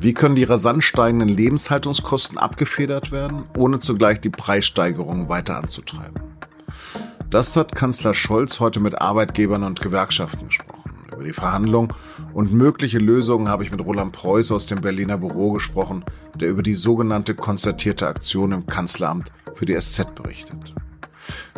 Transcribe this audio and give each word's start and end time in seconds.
Wie 0.00 0.14
können 0.14 0.36
die 0.36 0.44
rasant 0.44 0.84
steigenden 0.84 1.28
Lebenshaltungskosten 1.28 2.38
abgefedert 2.38 3.10
werden, 3.10 3.46
ohne 3.56 3.80
zugleich 3.80 4.20
die 4.20 4.30
Preissteigerungen 4.30 5.28
weiter 5.28 5.56
anzutreiben? 5.56 6.22
Das 7.30 7.56
hat 7.56 7.74
Kanzler 7.74 8.14
Scholz 8.14 8.60
heute 8.60 8.78
mit 8.78 9.00
Arbeitgebern 9.00 9.64
und 9.64 9.80
Gewerkschaften 9.80 10.46
gesprochen. 10.46 10.92
Über 11.12 11.24
die 11.24 11.32
Verhandlungen 11.32 11.92
und 12.32 12.52
mögliche 12.52 12.98
Lösungen 12.98 13.48
habe 13.48 13.64
ich 13.64 13.72
mit 13.72 13.84
Roland 13.84 14.12
Preuß 14.12 14.52
aus 14.52 14.66
dem 14.66 14.80
Berliner 14.80 15.18
Büro 15.18 15.50
gesprochen, 15.50 16.04
der 16.36 16.50
über 16.50 16.62
die 16.62 16.74
sogenannte 16.74 17.34
konzertierte 17.34 18.06
Aktion 18.06 18.52
im 18.52 18.66
Kanzleramt 18.66 19.32
für 19.56 19.66
die 19.66 19.76
SZ 19.76 20.14
berichtet. 20.14 20.74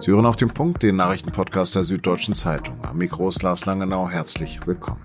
Sie 0.01 0.13
hören 0.13 0.25
auf 0.25 0.37
den 0.37 0.49
Punkt 0.49 0.83
den 0.83 0.97
Nachrichtenpodcast 0.97 1.75
der 1.75 1.85
Süddeutschen 1.85 2.35
Zeitung. 2.35 2.79
Am 2.85 2.97
Mikro 2.97 3.29
ist 3.29 3.43
Lars 3.43 3.67
Langenau. 3.67 4.09
Herzlich 4.09 4.61
willkommen. 4.65 5.03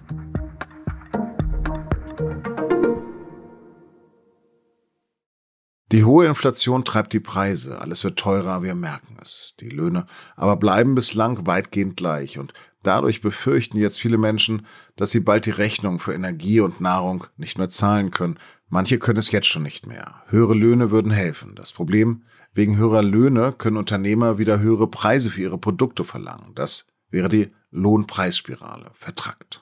Die 5.92 6.04
hohe 6.04 6.26
Inflation 6.26 6.84
treibt 6.84 7.14
die 7.14 7.20
Preise, 7.20 7.80
alles 7.80 8.04
wird 8.04 8.18
teurer, 8.18 8.64
wir 8.64 8.74
merken 8.74 9.18
es. 9.22 9.56
Die 9.60 9.70
Löhne 9.70 10.08
aber 10.36 10.58
bleiben 10.58 10.96
bislang 10.96 11.46
weitgehend 11.46 11.96
gleich 11.96 12.40
und 12.40 12.54
dadurch 12.82 13.22
befürchten 13.22 13.78
jetzt 13.78 14.00
viele 14.02 14.18
Menschen, 14.18 14.66
dass 14.96 15.12
sie 15.12 15.20
bald 15.20 15.46
die 15.46 15.52
Rechnung 15.52 16.00
für 16.00 16.14
Energie 16.14 16.60
und 16.60 16.82
Nahrung 16.82 17.28
nicht 17.38 17.60
mehr 17.60 17.70
zahlen 17.70 18.10
können. 18.10 18.40
Manche 18.68 18.98
können 18.98 19.20
es 19.20 19.32
jetzt 19.32 19.48
schon 19.48 19.62
nicht 19.62 19.86
mehr. 19.86 20.24
Höhere 20.28 20.56
Löhne 20.56 20.90
würden 20.90 21.12
helfen. 21.12 21.54
Das 21.56 21.72
Problem, 21.72 22.24
wegen 22.54 22.78
höherer 22.78 23.04
Löhne 23.04 23.54
können 23.56 23.78
Unternehmer 23.78 24.40
wieder 24.40 24.60
höhere 24.60 24.88
Preise 24.88 25.30
für 25.30 25.42
ihre 25.42 25.60
Produkte 25.60 26.04
verlangen. 26.04 26.54
Das 26.56 26.88
wäre 27.12 27.30
die 27.30 27.52
Lohnpreisspirale, 27.70 28.90
vertrackt. 28.94 29.62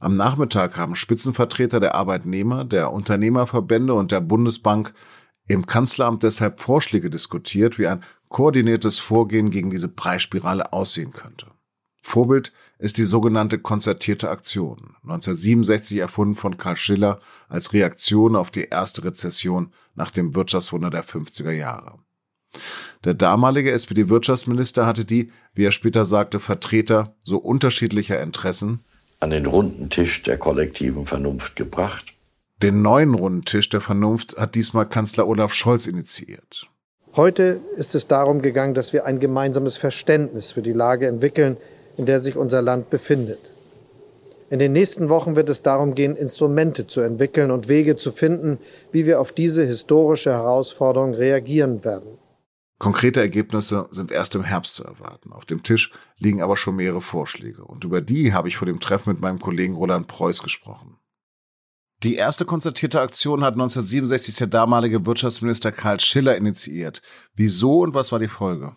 Am 0.00 0.16
Nachmittag 0.16 0.78
haben 0.78 0.96
Spitzenvertreter 0.96 1.80
der 1.80 1.94
Arbeitnehmer, 1.94 2.64
der 2.64 2.92
Unternehmerverbände 2.92 3.92
und 3.92 4.12
der 4.12 4.20
Bundesbank 4.20 4.94
im 5.48 5.66
Kanzleramt 5.66 6.22
deshalb 6.22 6.60
Vorschläge 6.60 7.10
diskutiert, 7.10 7.78
wie 7.78 7.86
ein 7.86 8.04
koordiniertes 8.28 8.98
Vorgehen 8.98 9.50
gegen 9.50 9.70
diese 9.70 9.88
Preisspirale 9.88 10.72
aussehen 10.72 11.12
könnte. 11.12 11.46
Vorbild 12.02 12.52
ist 12.78 12.96
die 12.96 13.04
sogenannte 13.04 13.58
konzertierte 13.58 14.30
Aktion, 14.30 14.94
1967 15.02 15.98
erfunden 15.98 16.36
von 16.36 16.56
Karl 16.56 16.76
Schiller 16.76 17.20
als 17.48 17.72
Reaktion 17.72 18.36
auf 18.36 18.50
die 18.50 18.64
erste 18.64 19.04
Rezession 19.04 19.72
nach 19.94 20.10
dem 20.10 20.34
Wirtschaftswunder 20.34 20.90
der 20.90 21.04
50er 21.04 21.50
Jahre. 21.50 21.98
Der 23.04 23.14
damalige 23.14 23.72
SPD-Wirtschaftsminister 23.72 24.86
hatte 24.86 25.04
die, 25.04 25.32
wie 25.54 25.64
er 25.64 25.72
später 25.72 26.04
sagte, 26.04 26.40
Vertreter 26.40 27.14
so 27.24 27.38
unterschiedlicher 27.38 28.22
Interessen 28.22 28.80
an 29.20 29.30
den 29.30 29.46
runden 29.46 29.90
Tisch 29.90 30.22
der 30.22 30.38
kollektiven 30.38 31.04
Vernunft 31.04 31.56
gebracht 31.56 32.14
den 32.62 32.82
neuen 32.82 33.14
runden 33.14 33.44
Tisch 33.44 33.68
der 33.68 33.80
Vernunft 33.80 34.36
hat 34.36 34.54
diesmal 34.54 34.86
Kanzler 34.86 35.28
Olaf 35.28 35.54
Scholz 35.54 35.86
initiiert. 35.86 36.68
Heute 37.14 37.60
ist 37.76 37.94
es 37.94 38.06
darum 38.06 38.42
gegangen, 38.42 38.74
dass 38.74 38.92
wir 38.92 39.06
ein 39.06 39.20
gemeinsames 39.20 39.76
Verständnis 39.76 40.52
für 40.52 40.62
die 40.62 40.72
Lage 40.72 41.06
entwickeln, 41.06 41.56
in 41.96 42.06
der 42.06 42.20
sich 42.20 42.36
unser 42.36 42.62
Land 42.62 42.90
befindet. 42.90 43.54
In 44.50 44.58
den 44.58 44.72
nächsten 44.72 45.08
Wochen 45.08 45.36
wird 45.36 45.50
es 45.50 45.62
darum 45.62 45.94
gehen, 45.94 46.16
Instrumente 46.16 46.86
zu 46.86 47.00
entwickeln 47.00 47.50
und 47.50 47.68
Wege 47.68 47.96
zu 47.96 48.10
finden, 48.10 48.58
wie 48.92 49.04
wir 49.04 49.20
auf 49.20 49.32
diese 49.32 49.64
historische 49.64 50.32
Herausforderung 50.32 51.12
reagieren 51.14 51.84
werden. 51.84 52.18
Konkrete 52.78 53.20
Ergebnisse 53.20 53.88
sind 53.90 54.12
erst 54.12 54.34
im 54.36 54.44
Herbst 54.44 54.76
zu 54.76 54.84
erwarten. 54.84 55.32
Auf 55.32 55.44
dem 55.44 55.62
Tisch 55.64 55.92
liegen 56.18 56.40
aber 56.40 56.56
schon 56.56 56.76
mehrere 56.76 57.00
Vorschläge. 57.00 57.64
Und 57.64 57.84
über 57.84 58.00
die 58.00 58.32
habe 58.32 58.48
ich 58.48 58.56
vor 58.56 58.66
dem 58.66 58.80
Treffen 58.80 59.10
mit 59.10 59.20
meinem 59.20 59.40
Kollegen 59.40 59.74
Roland 59.74 60.06
Preuß 60.06 60.42
gesprochen. 60.42 60.96
Die 62.04 62.14
erste 62.14 62.44
konzertierte 62.44 63.00
Aktion 63.00 63.42
hat 63.42 63.54
1967 63.54 64.36
der 64.36 64.46
damalige 64.46 65.04
Wirtschaftsminister 65.04 65.72
Karl 65.72 65.98
Schiller 65.98 66.36
initiiert. 66.36 67.02
Wieso 67.34 67.80
und 67.80 67.92
was 67.92 68.12
war 68.12 68.20
die 68.20 68.28
Folge? 68.28 68.76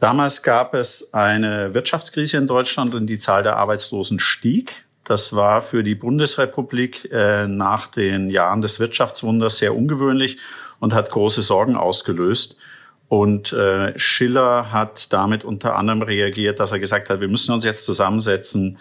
Damals 0.00 0.42
gab 0.42 0.74
es 0.74 1.14
eine 1.14 1.72
Wirtschaftskrise 1.74 2.38
in 2.38 2.48
Deutschland 2.48 2.96
und 2.96 3.06
die 3.06 3.18
Zahl 3.18 3.44
der 3.44 3.58
Arbeitslosen 3.58 4.18
stieg. 4.18 4.84
Das 5.04 5.36
war 5.36 5.62
für 5.62 5.84
die 5.84 5.94
Bundesrepublik 5.94 7.12
äh, 7.12 7.46
nach 7.46 7.86
den 7.86 8.28
Jahren 8.28 8.60
des 8.60 8.80
Wirtschaftswunders 8.80 9.58
sehr 9.58 9.76
ungewöhnlich 9.76 10.38
und 10.80 10.94
hat 10.94 11.12
große 11.12 11.42
Sorgen 11.42 11.76
ausgelöst. 11.76 12.58
Und 13.06 13.52
äh, 13.52 13.96
Schiller 13.96 14.72
hat 14.72 15.12
damit 15.12 15.44
unter 15.44 15.76
anderem 15.76 16.02
reagiert, 16.02 16.58
dass 16.58 16.72
er 16.72 16.80
gesagt 16.80 17.08
hat, 17.08 17.20
wir 17.20 17.28
müssen 17.28 17.52
uns 17.52 17.64
jetzt 17.64 17.84
zusammensetzen, 17.84 18.78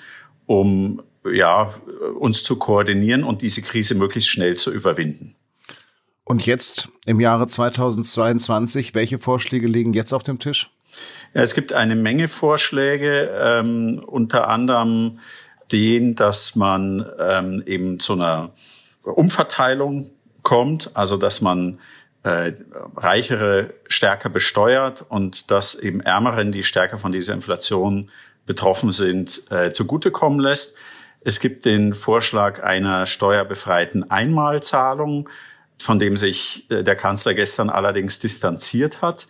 um 0.48 1.04
ja, 1.24 1.74
uns 2.20 2.44
zu 2.44 2.58
koordinieren 2.58 3.24
und 3.24 3.42
diese 3.42 3.62
Krise 3.62 3.96
möglichst 3.96 4.30
schnell 4.30 4.56
zu 4.56 4.72
überwinden. 4.72 5.36
Und 6.24 6.46
jetzt 6.46 6.90
im 7.06 7.20
Jahre 7.20 7.48
2022, 7.48 8.96
welche 8.96 9.20
Vorschläge 9.20 9.68
liegen 9.68 9.94
jetzt 9.94 10.14
auf 10.14 10.24
dem 10.24 10.40
Tisch? 10.40 10.70
Ja, 11.34 11.42
es 11.42 11.54
gibt 11.54 11.74
eine 11.74 11.96
Menge 11.96 12.28
Vorschläge, 12.28 13.30
ähm, 13.34 14.04
unter 14.06 14.48
anderem 14.48 15.20
den, 15.72 16.16
dass 16.16 16.56
man 16.56 17.06
ähm, 17.20 17.64
eben 17.66 18.00
zu 18.00 18.14
einer 18.14 18.52
Umverteilung 19.04 20.12
kommt, 20.44 20.92
also 20.96 21.18
dass 21.18 21.42
man 21.42 21.80
äh, 22.24 22.54
Reichere 22.96 23.74
stärker 23.88 24.30
besteuert 24.30 25.06
und 25.08 25.50
dass 25.50 25.76
eben 25.76 26.02
Ärmeren, 26.02 26.52
die 26.52 26.64
stärker 26.64 26.98
von 26.98 27.12
dieser 27.12 27.34
Inflation 27.34 28.10
betroffen 28.46 28.92
sind, 28.92 29.50
äh, 29.52 29.72
zugutekommen 29.72 30.40
lässt. 30.40 30.78
Es 31.24 31.40
gibt 31.40 31.66
den 31.66 31.94
Vorschlag 31.94 32.64
einer 32.64 33.06
steuerbefreiten 33.06 34.10
Einmalzahlung, 34.10 35.30
von 35.78 36.00
dem 36.00 36.18
sich 36.18 36.66
äh, 36.70 36.84
der 36.84 36.96
Kanzler 36.96 37.34
gestern 37.34 37.70
allerdings 37.70 38.20
distanziert 38.20 39.02
hat. 39.02 39.28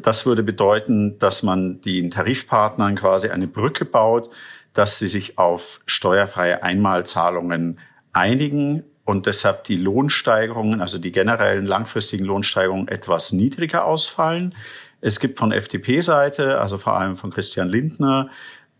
Das 0.00 0.24
würde 0.24 0.42
bedeuten, 0.42 1.18
dass 1.18 1.42
man 1.42 1.80
den 1.82 2.10
Tarifpartnern 2.10 2.96
quasi 2.96 3.28
eine 3.28 3.46
Brücke 3.46 3.84
baut, 3.84 4.30
dass 4.72 4.98
sie 4.98 5.08
sich 5.08 5.38
auf 5.38 5.80
steuerfreie 5.84 6.62
Einmalzahlungen 6.62 7.78
einigen 8.12 8.84
und 9.04 9.26
deshalb 9.26 9.64
die 9.64 9.76
Lohnsteigerungen, 9.76 10.80
also 10.80 10.98
die 10.98 11.12
generellen 11.12 11.66
langfristigen 11.66 12.24
Lohnsteigerungen 12.24 12.88
etwas 12.88 13.32
niedriger 13.32 13.84
ausfallen. 13.84 14.54
Es 15.00 15.18
gibt 15.18 15.38
von 15.38 15.52
FDP-Seite, 15.52 16.60
also 16.60 16.78
vor 16.78 16.96
allem 16.96 17.16
von 17.16 17.30
Christian 17.30 17.68
Lindner, 17.68 18.30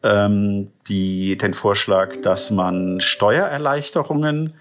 ähm, 0.02 0.70
die, 0.88 1.36
den 1.36 1.54
Vorschlag, 1.54 2.20
dass 2.22 2.50
man 2.50 3.00
Steuererleichterungen 3.00 4.54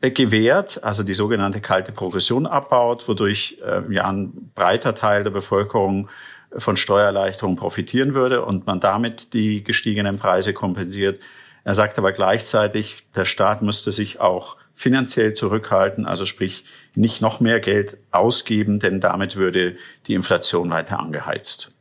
äh, 0.00 0.10
gewährt, 0.10 0.84
also 0.84 1.02
die 1.02 1.14
sogenannte 1.14 1.60
kalte 1.60 1.92
Progression 1.92 2.46
abbaut, 2.46 3.08
wodurch 3.08 3.58
äh, 3.64 3.82
ja 3.92 4.06
ein 4.06 4.50
breiter 4.54 4.94
Teil 4.94 5.24
der 5.24 5.30
Bevölkerung 5.30 6.08
von 6.56 6.76
Steuererleichterungen 6.76 7.56
profitieren 7.56 8.14
würde 8.14 8.44
und 8.44 8.66
man 8.66 8.80
damit 8.80 9.32
die 9.32 9.64
gestiegenen 9.64 10.16
Preise 10.16 10.52
kompensiert. 10.52 11.20
Er 11.64 11.74
sagt 11.74 11.98
aber 11.98 12.12
gleichzeitig, 12.12 13.06
der 13.14 13.24
Staat 13.24 13.62
müsste 13.62 13.90
sich 13.90 14.20
auch 14.20 14.56
finanziell 14.74 15.32
zurückhalten, 15.32 16.06
also 16.06 16.26
sprich 16.26 16.64
nicht 16.94 17.22
noch 17.22 17.40
mehr 17.40 17.58
Geld 17.60 17.96
ausgeben, 18.10 18.80
denn 18.80 19.00
damit 19.00 19.36
würde 19.36 19.76
die 20.06 20.14
Inflation 20.14 20.70
weiter 20.70 21.00
angeheizt. 21.00 21.73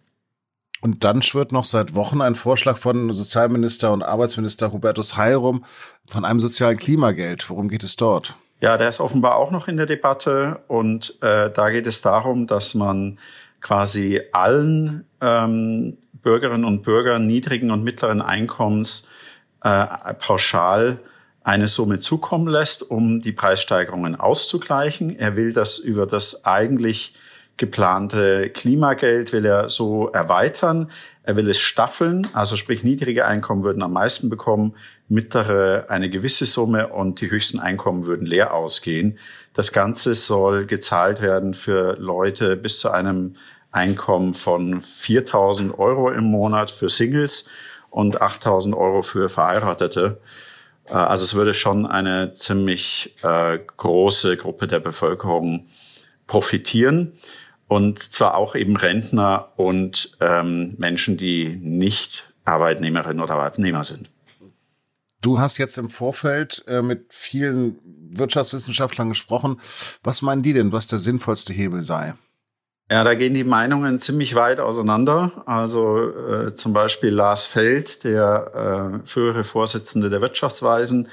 Und 0.84 1.06
dann 1.06 1.22
schwirrt 1.22 1.54
noch 1.54 1.64
seit 1.64 1.96
Wochen 1.96 2.20
ein 2.20 2.36
Vorschlag 2.36 2.76
von 2.76 3.14
Sozialminister 3.14 3.94
und 3.94 4.04
Arbeitsminister 4.04 4.74
Hubertus 4.74 5.16
Heil 5.16 5.36
rum 5.36 5.64
von 6.10 6.26
einem 6.26 6.42
sozialen 6.42 6.76
Klimageld. 6.76 7.50
Worum 7.50 7.70
geht 7.70 7.84
es 7.84 7.96
dort? 7.96 8.36
Ja, 8.60 8.76
der 8.76 8.90
ist 8.90 9.00
offenbar 9.00 9.38
auch 9.38 9.50
noch 9.50 9.70
in 9.70 9.78
der 9.78 9.86
Debatte 9.86 10.60
und 10.68 11.16
äh, 11.22 11.50
da 11.50 11.68
geht 11.68 11.88
es 11.88 12.02
darum, 12.02 12.48
dass 12.48 12.76
man 12.76 13.18
quasi 13.62 14.20
allen 14.34 15.06
ähm, 15.22 16.00
Bürgerinnen 16.22 16.66
und 16.66 16.84
Bürgern 16.84 17.26
niedrigen 17.26 17.72
und 17.72 17.86
mittleren 17.86 18.22
Einkommens 18.22 19.08
äh, 19.64 19.86
pauschal 20.20 21.00
eine 21.46 21.70
Summe 21.70 22.02
zukommen 22.02 22.50
lässt, 22.50 22.92
um 22.92 23.22
die 23.22 23.32
Preissteigerungen 23.32 24.18
auszugleichen. 24.18 25.18
Er 25.18 25.38
will 25.38 25.54
das 25.54 25.78
über 25.78 26.06
das 26.06 26.44
eigentlich 26.44 27.16
geplante 27.58 28.50
Klimageld 28.50 29.32
will 29.32 29.46
er 29.46 29.70
so 29.70 30.10
erweitern. 30.10 30.92
Er 31.24 31.36
will 31.36 31.50
es 31.50 31.60
staffeln, 31.60 32.28
also 32.34 32.58
sprich 32.58 32.84
niedrige 32.84 33.26
Einkommen 33.26 33.64
würden 33.64 33.84
am 33.84 33.94
meisten 33.94 34.30
bekommen, 34.30 34.76
mittlere 35.08 35.86
eine 35.90 36.10
gewisse 36.10 36.46
Summe 36.46 36.88
und 36.88 37.22
die 37.22 37.30
höchsten 37.30 37.60
Einkommen 37.60 38.06
würden 38.06 38.26
leer 38.26 38.54
ausgehen. 38.54 39.20
Das 39.54 39.72
Ganze 39.72 40.16
soll 40.16 40.66
gezahlt 40.66 41.22
werden 41.22 41.54
für 41.54 41.96
Leute 42.00 42.56
bis 42.58 42.80
zu 42.80 42.90
einem 42.90 43.36
Einkommen 43.72 44.34
von 44.34 44.82
4000 44.82 45.78
Euro 45.78 46.12
im 46.12 46.26
Monat 46.26 46.72
für 46.72 46.90
Singles 46.90 47.50
und 47.90 48.22
8000 48.22 48.76
Euro 48.76 49.04
für 49.04 49.30
Verheiratete. 49.30 50.20
Äh, 50.86 50.94
also 50.94 51.24
es 51.24 51.36
würde 51.36 51.54
schon 51.54 51.86
eine 51.86 52.34
ziemlich 52.34 53.16
äh, 53.24 53.60
große 53.78 54.38
Gruppe 54.38 54.68
der 54.68 54.80
Bevölkerung 54.80 55.66
profitieren 56.28 57.14
und 57.74 57.98
zwar 57.98 58.36
auch 58.36 58.54
eben 58.54 58.78
Rentner 58.78 59.52
und 59.56 60.16
ähm, 60.22 60.76
Menschen, 60.78 61.18
die 61.18 61.58
nicht 61.60 62.32
Arbeitnehmerinnen 62.46 63.20
oder 63.20 63.34
Arbeitnehmer 63.34 63.84
sind. 63.84 64.12
Du 65.22 65.40
hast 65.40 65.58
jetzt 65.58 65.80
im 65.80 65.90
Vorfeld 65.90 66.64
äh, 66.68 66.84
mit 66.84 67.08
vielen 67.10 67.80
Wirtschaftswissenschaftlern 68.12 69.10
gesprochen. 69.10 69.60
Was 70.04 70.22
meinen 70.22 70.44
die 70.44 70.54
denn, 70.54 70.72
was 70.72 70.86
der 70.86 71.00
sinnvollste 71.00 71.52
Hebel 71.52 71.82
sei? 71.82 72.14
Ja, 72.92 73.04
da 73.04 73.16
gehen 73.16 73.34
die 73.34 73.44
Meinungen 73.44 74.00
ziemlich 74.00 74.36
weit 74.36 74.60
auseinander. 74.60 75.32
Also 75.48 76.12
äh, 76.12 76.54
zum 76.54 76.74
Beispiel 76.74 77.10
Lars 77.10 77.48
Feld, 77.48 78.04
der 78.04 79.02
äh, 79.04 79.08
frühere 79.08 79.44
Vorsitzende 79.44 80.12
der 80.12 80.22
Wirtschaftsweisen, 80.22 81.08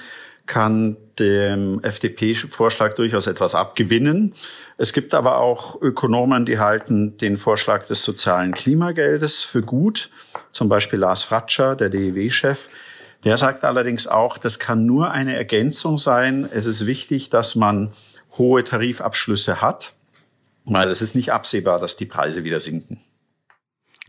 kann 0.50 0.96
dem 1.20 1.80
FDP-Vorschlag 1.84 2.94
durchaus 2.94 3.28
etwas 3.28 3.54
abgewinnen. 3.54 4.34
Es 4.78 4.92
gibt 4.92 5.14
aber 5.14 5.38
auch 5.38 5.80
Ökonomen, 5.80 6.44
die 6.44 6.58
halten 6.58 7.16
den 7.18 7.38
Vorschlag 7.38 7.86
des 7.86 8.02
sozialen 8.02 8.52
Klimageldes 8.52 9.44
für 9.44 9.62
gut. 9.62 10.10
Zum 10.50 10.68
Beispiel 10.68 10.98
Lars 10.98 11.22
Fratscher, 11.22 11.76
der 11.76 11.88
DEW-Chef. 11.88 12.68
Der 13.22 13.36
sagt 13.36 13.62
allerdings 13.62 14.08
auch, 14.08 14.38
das 14.38 14.58
kann 14.58 14.86
nur 14.86 15.12
eine 15.12 15.36
Ergänzung 15.36 15.98
sein. 15.98 16.48
Es 16.52 16.66
ist 16.66 16.84
wichtig, 16.84 17.30
dass 17.30 17.54
man 17.54 17.92
hohe 18.36 18.64
Tarifabschlüsse 18.64 19.60
hat, 19.60 19.92
weil 20.64 20.88
es 20.88 21.00
ist 21.00 21.14
nicht 21.14 21.30
absehbar, 21.32 21.78
dass 21.78 21.96
die 21.96 22.06
Preise 22.06 22.42
wieder 22.42 22.58
sinken. 22.58 22.98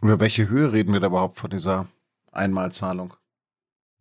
Über 0.02 0.20
welche 0.20 0.50
Höhe 0.50 0.72
reden 0.72 0.92
wir 0.92 1.02
da 1.02 1.08
überhaupt 1.08 1.38
von 1.38 1.52
dieser 1.52 1.86
Einmalzahlung? 2.32 3.14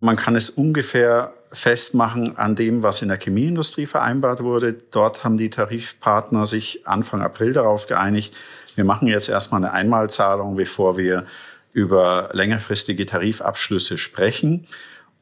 Man 0.00 0.16
kann 0.16 0.36
es 0.36 0.48
ungefähr 0.48 1.34
festmachen 1.52 2.36
an 2.38 2.56
dem, 2.56 2.82
was 2.82 3.02
in 3.02 3.08
der 3.08 3.18
Chemieindustrie 3.18 3.86
vereinbart 3.86 4.42
wurde. 4.42 4.72
Dort 4.72 5.24
haben 5.24 5.38
die 5.38 5.50
Tarifpartner 5.50 6.46
sich 6.46 6.86
Anfang 6.86 7.22
April 7.22 7.52
darauf 7.52 7.86
geeinigt, 7.86 8.34
wir 8.74 8.84
machen 8.84 9.08
jetzt 9.08 9.28
erstmal 9.28 9.62
eine 9.62 9.72
Einmalzahlung, 9.72 10.56
bevor 10.56 10.96
wir 10.96 11.26
über 11.72 12.30
längerfristige 12.32 13.06
Tarifabschlüsse 13.06 13.98
sprechen. 13.98 14.66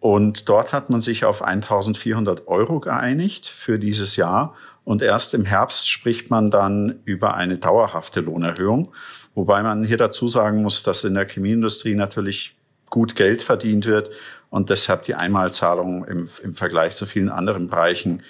Und 0.00 0.48
dort 0.48 0.72
hat 0.72 0.90
man 0.90 1.00
sich 1.00 1.24
auf 1.24 1.42
1400 1.42 2.46
Euro 2.46 2.80
geeinigt 2.80 3.46
für 3.46 3.78
dieses 3.78 4.16
Jahr. 4.16 4.54
Und 4.84 5.02
erst 5.02 5.34
im 5.34 5.44
Herbst 5.44 5.90
spricht 5.90 6.30
man 6.30 6.50
dann 6.50 7.00
über 7.04 7.34
eine 7.34 7.58
dauerhafte 7.58 8.20
Lohnerhöhung. 8.20 8.92
Wobei 9.34 9.62
man 9.62 9.84
hier 9.84 9.96
dazu 9.96 10.28
sagen 10.28 10.62
muss, 10.62 10.82
dass 10.82 11.04
in 11.04 11.14
der 11.14 11.26
Chemieindustrie 11.26 11.94
natürlich 11.94 12.56
gut 12.90 13.16
Geld 13.16 13.42
verdient 13.42 13.86
wird 13.86 14.10
und 14.50 14.70
deshalb 14.70 15.04
die 15.04 15.14
Einmalzahlung 15.14 16.04
im, 16.04 16.28
im 16.42 16.54
Vergleich 16.54 16.94
zu 16.94 17.06
vielen 17.06 17.28
anderen 17.28 17.68
Bereichen 17.68 18.22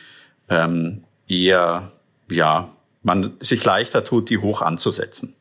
ähm, 0.48 1.04
eher, 1.26 1.92
ja, 2.30 2.68
man 3.02 3.36
sich 3.40 3.64
leichter 3.64 4.04
tut, 4.04 4.30
die 4.30 4.38
hoch 4.38 4.62
anzusetzen. 4.62 5.34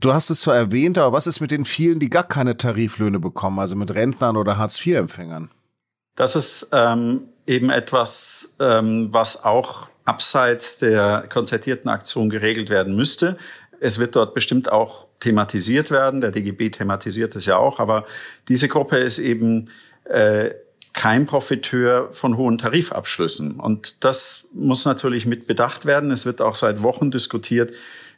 Du 0.00 0.12
hast 0.12 0.30
es 0.30 0.40
zwar 0.40 0.56
erwähnt, 0.56 0.98
aber 0.98 1.12
was 1.12 1.28
ist 1.28 1.40
mit 1.40 1.52
den 1.52 1.64
vielen, 1.64 2.00
die 2.00 2.10
gar 2.10 2.24
keine 2.24 2.56
Tariflöhne 2.56 3.20
bekommen, 3.20 3.60
also 3.60 3.76
mit 3.76 3.94
Rentnern 3.94 4.36
oder 4.36 4.58
Hartz-IV-Empfängern? 4.58 5.50
Das 6.16 6.34
ist 6.34 6.70
ähm, 6.72 7.28
eben 7.46 7.70
etwas, 7.70 8.56
ähm, 8.60 9.08
was 9.12 9.44
auch 9.44 9.88
abseits 10.04 10.78
der 10.78 11.26
konzertierten 11.28 11.88
Aktion 11.88 12.30
geregelt 12.30 12.68
werden 12.68 12.96
müsste. 12.96 13.36
Es 13.82 13.98
wird 13.98 14.14
dort 14.14 14.32
bestimmt 14.32 14.70
auch 14.70 15.08
thematisiert 15.18 15.90
werden. 15.90 16.20
Der 16.20 16.30
DGB 16.30 16.70
thematisiert 16.70 17.34
es 17.34 17.46
ja 17.46 17.56
auch. 17.56 17.80
Aber 17.80 18.06
diese 18.48 18.68
Gruppe 18.68 18.98
ist 18.98 19.18
eben 19.18 19.70
äh, 20.04 20.50
kein 20.92 21.26
Profiteur 21.26 22.12
von 22.12 22.36
hohen 22.36 22.58
Tarifabschlüssen. 22.58 23.58
Und 23.58 24.04
das 24.04 24.48
muss 24.54 24.84
natürlich 24.84 25.26
mit 25.26 25.48
bedacht 25.48 25.84
werden. 25.84 26.12
Es 26.12 26.26
wird 26.26 26.40
auch 26.40 26.54
seit 26.54 26.82
Wochen 26.82 27.10
diskutiert, 27.10 27.72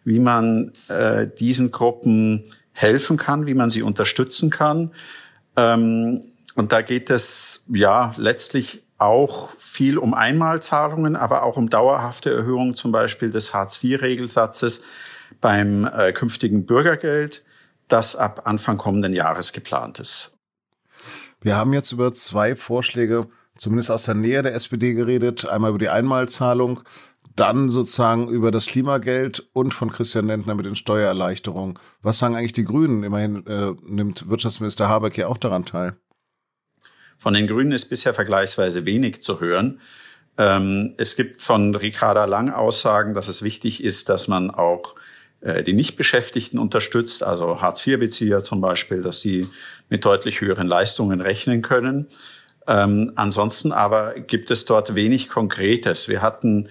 wie 0.05 0.19
man 0.19 0.73
äh, 0.89 1.27
diesen 1.27 1.73
Gruppen 1.73 2.45
helfen 2.77 3.17
kann, 3.17 3.47
wie 3.47 3.55
man 3.55 3.71
sie 3.71 3.83
unterstützen 3.83 4.51
kann. 4.51 4.91
Ähm, 5.57 6.25
und 6.57 6.73
da 6.73 6.83
geht 6.83 7.09
es 7.09 7.65
ja 7.73 8.15
letztlich 8.19 8.83
auch 8.99 9.51
viel 9.59 9.97
um 9.97 10.13
Einmalzahlungen, 10.13 11.17
aber 11.17 11.43
auch 11.43 11.57
um 11.57 11.71
dauerhafte 11.71 12.35
Erhöhungen 12.35 12.75
zum 12.75 12.93
Beispiel 12.93 13.31
des 13.31 13.55
Hartz-IV-Regelsatzes 13.55 14.85
beim 15.41 15.87
äh, 15.87 16.13
künftigen 16.13 16.67
Bürgergeld, 16.67 17.45
das 17.89 18.17
ab 18.17 18.43
Anfang 18.47 18.79
kommenden 18.79 19.13
Jahres 19.13 19.53
geplant 19.53 19.99
ist. 19.99 20.37
Wir 21.41 21.57
haben 21.57 21.75
jetzt 21.75 21.93
über 21.93 22.15
zwei 22.15 22.57
Vorschläge, 22.57 23.27
zumindest 23.59 23.91
aus 23.91 24.05
der 24.05 24.15
Nähe 24.15 24.43
der 24.43 24.55
SPD 24.55 24.95
geredet. 24.95 25.47
Einmal 25.47 25.71
über 25.71 25.79
die 25.79 25.91
Einmalzahlung, 25.91 26.81
dann 27.37 27.71
sozusagen 27.71 28.29
über 28.29 28.51
das 28.51 28.67
Klimageld 28.67 29.49
und 29.53 29.75
von 29.75 29.91
Christian 29.91 30.29
Lindner 30.29 30.55
mit 30.55 30.67
den 30.67 30.77
Steuererleichterungen. 30.77 31.79
Was 32.01 32.19
sagen 32.19 32.37
eigentlich 32.37 32.53
die 32.53 32.65
Grünen? 32.65 33.03
Immerhin 33.03 33.47
äh, 33.47 33.73
nimmt 33.85 34.29
Wirtschaftsminister 34.29 34.89
Habeck 34.89 35.19
ja 35.19 35.27
auch 35.27 35.39
daran 35.39 35.65
teil. 35.65 35.97
Von 37.19 37.35
den 37.35 37.47
Grünen 37.47 37.73
ist 37.73 37.91
bisher 37.91 38.15
vergleichsweise 38.15 38.85
wenig 38.85 39.23
zu 39.23 39.41
hören. 39.41 39.81
Ähm, 40.37 40.95
es 40.97 41.17
gibt 41.17 41.43
von 41.43 41.75
Ricarda 41.75 42.25
Lang 42.25 42.51
Aussagen, 42.51 43.15
dass 43.15 43.29
es 43.29 43.43
wichtig 43.43 43.83
ist, 43.83 44.09
dass 44.09 44.29
man 44.29 44.51
auch 44.51 44.95
die 45.45 45.75
Nichtbeschäftigten 45.75 46.59
unterstützt, 46.59 47.23
also 47.23 47.61
Hartz-IV-Bezieher 47.61 48.43
zum 48.43 48.61
Beispiel, 48.61 49.03
dass 49.03 49.21
sie 49.21 49.47
mit 49.91 50.05
deutlich 50.05 50.41
höheren 50.41 50.67
Leistungen 50.67 51.21
rechnen 51.21 51.61
können. 51.61 52.09
Ähm, 52.67 53.13
ansonsten 53.15 53.73
aber 53.73 54.15
gibt 54.15 54.51
es 54.51 54.65
dort 54.65 54.95
wenig 54.95 55.29
Konkretes. 55.29 56.09
Wir 56.09 56.23
hatten 56.23 56.69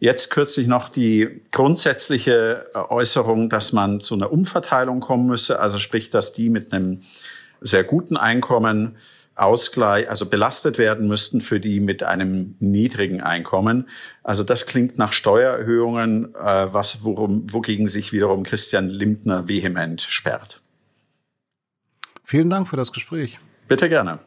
jetzt 0.00 0.30
kürzlich 0.30 0.66
noch 0.66 0.88
die 0.88 1.42
grundsätzliche 1.50 2.66
äh, 2.74 2.78
Äußerung, 2.78 3.50
dass 3.50 3.72
man 3.72 4.00
zu 4.00 4.14
einer 4.14 4.32
Umverteilung 4.32 5.00
kommen 5.00 5.26
müsse, 5.26 5.60
also 5.60 5.78
sprich, 5.78 6.10
dass 6.10 6.32
die 6.32 6.48
mit 6.48 6.72
einem 6.72 7.02
sehr 7.60 7.84
guten 7.84 8.16
Einkommen 8.16 8.96
Ausgleich, 9.36 10.08
also 10.08 10.28
belastet 10.30 10.78
werden 10.78 11.08
müssten 11.08 11.40
für 11.40 11.60
die 11.60 11.80
mit 11.80 12.02
einem 12.02 12.56
niedrigen 12.60 13.20
Einkommen. 13.20 13.88
Also 14.22 14.44
das 14.44 14.66
klingt 14.66 14.96
nach 14.98 15.12
Steuererhöhungen, 15.12 16.34
äh, 16.34 16.72
was 16.72 17.02
worum, 17.04 17.52
wogegen 17.52 17.88
sich 17.88 18.12
wiederum 18.12 18.44
Christian 18.44 18.88
Lindner 18.88 19.48
vehement 19.48 20.02
sperrt. 20.02 20.60
Vielen 22.22 22.48
Dank 22.48 22.68
für 22.68 22.76
das 22.76 22.92
Gespräch. 22.92 23.38
Bitte 23.68 23.88
gerne. 23.88 24.20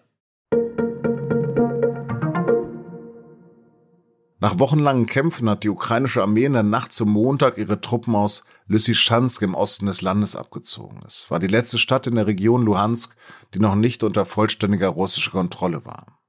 Nach 4.40 4.60
wochenlangen 4.60 5.08
Kämpfen 5.08 5.50
hat 5.50 5.64
die 5.64 5.70
ukrainische 5.70 6.22
Armee 6.22 6.46
in 6.46 6.54
der 6.54 6.62
Nacht 6.62 6.94
zum 6.94 7.10
Montag 7.10 7.58
ihre 7.58 7.82
Truppen 7.82 8.16
aus 8.16 8.44
Lysychansk 8.68 9.42
im 9.42 9.56
Osten 9.56 9.88
des 9.88 10.04
Landes 10.04 10.36
abgezogen. 10.36 11.02
Es 11.08 11.32
war 11.32 11.40
die 11.40 11.48
letzte 11.48 11.80
Stadt 11.80 12.06
in 12.06 12.16
der 12.16 12.28
Region 12.28 12.62
Luhansk, 12.64 13.16
die 13.56 13.60
noch 13.60 13.74
nicht 13.74 14.04
unter 14.04 14.28
vollständiger 14.28 14.90
russischer 14.90 15.32
Kontrolle 15.32 15.86
war. 15.86 16.20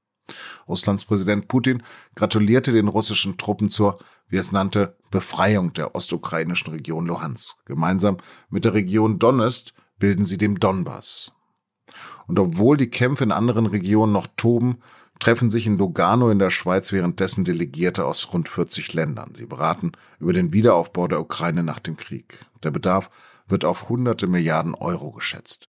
Russlands 0.67 1.05
Präsident 1.05 1.47
Putin 1.47 1.83
gratulierte 2.15 2.71
den 2.71 2.87
russischen 2.87 3.37
Truppen 3.37 3.69
zur, 3.69 3.99
wie 4.27 4.37
es 4.37 4.51
nannte, 4.51 4.97
Befreiung 5.11 5.73
der 5.73 5.93
ostukrainischen 5.93 6.73
Region 6.73 7.05
Luhansk. 7.05 7.63
Gemeinsam 7.65 8.17
mit 8.49 8.65
der 8.65 8.73
Region 8.73 9.19
Donetsk 9.19 9.73
bilden 9.99 10.25
sie 10.25 10.39
den 10.39 10.55
Donbass. 10.55 11.31
Und 12.27 12.37
obwohl 12.37 12.77
die 12.77 12.89
Kämpfe 12.89 13.23
in 13.23 13.31
anderen 13.31 13.65
Regionen 13.65 14.13
noch 14.13 14.27
toben, 14.37 14.79
treffen 15.19 15.49
sich 15.49 15.67
in 15.67 15.77
Lugano 15.77 16.29
in 16.31 16.39
der 16.39 16.49
Schweiz 16.49 16.91
währenddessen 16.91 17.43
Delegierte 17.43 18.05
aus 18.05 18.33
rund 18.33 18.49
40 18.49 18.93
Ländern. 18.93 19.35
Sie 19.35 19.45
beraten 19.45 19.91
über 20.19 20.33
den 20.33 20.53
Wiederaufbau 20.53 21.07
der 21.07 21.19
Ukraine 21.19 21.63
nach 21.63 21.79
dem 21.79 21.97
Krieg. 21.97 22.45
Der 22.63 22.71
Bedarf 22.71 23.09
wird 23.47 23.65
auf 23.65 23.89
hunderte 23.89 24.27
Milliarden 24.27 24.75
Euro 24.75 25.11
geschätzt. 25.11 25.67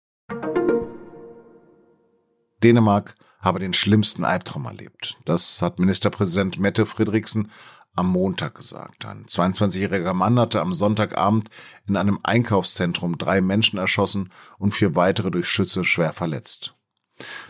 Dänemark 2.63 3.15
habe 3.41 3.59
den 3.59 3.73
schlimmsten 3.73 4.25
Albtraum 4.25 4.67
erlebt. 4.67 5.17
Das 5.25 5.63
hat 5.63 5.79
Ministerpräsident 5.79 6.59
Mette 6.59 6.85
Fredriksen 6.87 7.51
am 7.97 8.09
Montag 8.09 8.55
gesagt. 8.55 9.05
Ein 9.05 9.25
22-jähriger 9.27 10.13
Mann 10.13 10.39
hatte 10.39 10.61
am 10.61 10.75
Sonntagabend 10.75 11.49
in 11.89 11.97
einem 11.97 12.19
Einkaufszentrum 12.23 13.19
drei 13.19 13.41
Menschen 13.41 13.79
erschossen 13.79 14.31
und 14.59 14.75
vier 14.75 14.95
weitere 14.95 15.31
durch 15.31 15.49
Schütze 15.49 15.85
schwer 15.85 16.13
verletzt. 16.13 16.75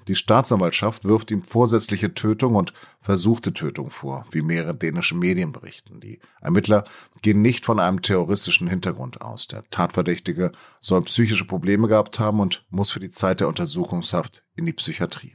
Die 0.09 0.15
Staatsanwaltschaft 0.15 1.05
wirft 1.05 1.31
ihm 1.31 1.43
vorsätzliche 1.43 2.15
Tötung 2.15 2.55
und 2.55 2.73
versuchte 3.01 3.53
Tötung 3.53 3.91
vor, 3.91 4.27
wie 4.31 4.43
mehrere 4.43 4.75
dänische 4.75 5.15
Medien 5.15 5.53
berichten. 5.53 6.01
Die 6.01 6.21
Ermittler 6.41 6.85
gehen 7.23 7.43
nicht 7.43 7.65
von 7.65 7.81
einem 7.81 8.03
terroristischen 8.03 8.69
Hintergrund 8.69 9.21
aus. 9.21 9.47
Der 9.49 9.65
Tatverdächtige 9.71 10.53
soll 10.81 11.03
psychische 11.03 11.45
Probleme 11.45 11.89
gehabt 11.89 12.19
haben 12.19 12.41
und 12.41 12.65
muss 12.71 12.91
für 12.91 13.01
die 13.01 13.11
Zeit 13.11 13.41
der 13.41 13.49
Untersuchungshaft 13.49 14.45
in 14.57 14.67
die 14.67 14.73
Psychiatrie. 14.73 15.35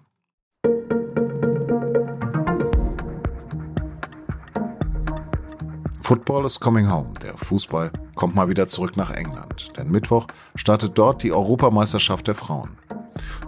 Football 6.06 6.46
is 6.46 6.60
coming 6.60 6.88
home. 6.88 7.14
Der 7.24 7.36
Fußball 7.36 7.92
kommt 8.14 8.36
mal 8.36 8.48
wieder 8.48 8.68
zurück 8.68 8.96
nach 8.96 9.10
England. 9.10 9.76
Denn 9.76 9.90
Mittwoch 9.90 10.28
startet 10.54 10.96
dort 11.00 11.24
die 11.24 11.34
Europameisterschaft 11.34 12.28
der 12.28 12.36
Frauen. 12.36 12.78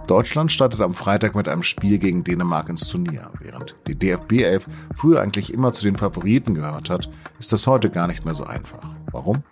Deutschland 0.08 0.50
startet 0.50 0.80
am 0.80 0.94
Freitag 0.94 1.34
mit 1.34 1.48
einem 1.48 1.62
Spiel 1.62 1.98
gegen 1.98 2.24
Dänemark 2.24 2.70
ins 2.70 2.88
Turnier. 2.88 3.30
Während 3.40 3.76
die 3.86 3.94
DFB 3.94 4.40
11 4.40 4.66
früher 4.96 5.20
eigentlich 5.20 5.52
immer 5.52 5.74
zu 5.74 5.84
den 5.84 5.98
Favoriten 5.98 6.54
gehört 6.54 6.88
hat, 6.88 7.10
ist 7.38 7.52
das 7.52 7.66
heute 7.66 7.90
gar 7.90 8.06
nicht 8.06 8.24
mehr 8.24 8.34
so 8.34 8.44
einfach. 8.44 8.80
Warum? 9.12 9.42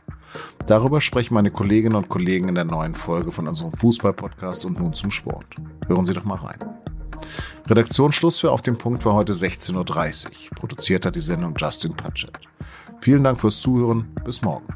Darüber 0.67 1.03
sprechen 1.03 1.35
meine 1.35 1.51
Kolleginnen 1.51 1.95
und 1.95 2.09
Kollegen 2.09 2.49
in 2.49 2.55
der 2.55 2.65
neuen 2.65 2.95
Folge 2.95 3.33
von 3.33 3.47
unserem 3.47 3.73
Fußball-Podcast 3.73 4.65
und 4.65 4.81
nun 4.81 4.95
zum 4.95 5.11
Sport. 5.11 5.47
Hören 5.89 6.07
Sie 6.07 6.15
doch 6.15 6.25
mal 6.25 6.39
rein. 6.39 6.59
Redaktionsschluss 7.69 8.39
für 8.39 8.51
Auf 8.51 8.63
dem 8.63 8.79
Punkt 8.79 9.05
war 9.05 9.13
heute 9.13 9.35
16.30 9.35 10.27
Uhr. 10.27 10.33
Produziert 10.55 11.05
hat 11.05 11.17
die 11.17 11.21
Sendung 11.21 11.55
Justin 11.59 11.93
Patchett. 11.93 12.41
Vielen 13.01 13.25
Dank 13.25 13.39
fürs 13.39 13.61
Zuhören. 13.61 14.09
Bis 14.25 14.41
morgen. 14.41 14.67